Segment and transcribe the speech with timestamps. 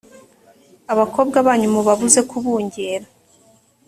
[0.93, 3.05] abakobwa banyu mubabuze kubungera.